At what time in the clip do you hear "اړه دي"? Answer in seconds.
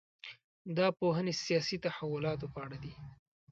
2.65-2.93